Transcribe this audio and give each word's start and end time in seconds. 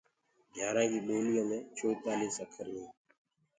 گھياٚرآن 0.53 0.87
ڪي 0.91 0.99
ٻوليو 1.07 1.43
مي 1.49 1.57
چوتآݪيٚس 1.77 2.37
اکر 2.43 2.67
هينٚ۔ 2.73 2.93